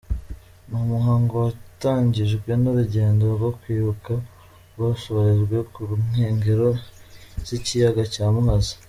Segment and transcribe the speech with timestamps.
[0.67, 4.13] Ni umuhango watangijwe n’urugendo rwo kwibuka
[4.73, 6.69] rwasorejwe ku nkengero
[7.47, 8.73] z’Ikiyaga cya Muhazi.